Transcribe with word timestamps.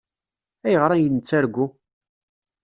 Ayɣer 0.67 0.91
ay 0.91 1.05
nettargu? 1.09 1.65